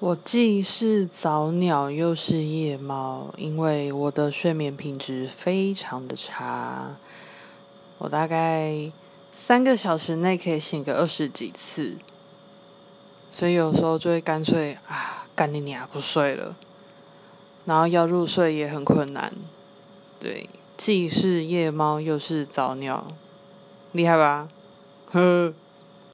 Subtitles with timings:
[0.00, 6.94] 我既是早鸟又是夜猫，因为我的睡眠品质非常的差。
[7.98, 8.92] 我大概
[9.32, 11.96] 三个小时内可以醒个二十几次，
[13.28, 16.54] 所以有时候就会干脆啊，干你娘不睡了，
[17.64, 19.34] 然后要入睡也很困难。
[20.20, 23.08] 对，既是夜猫又是早鸟，
[23.90, 24.48] 厉害吧？
[25.10, 25.52] 呵。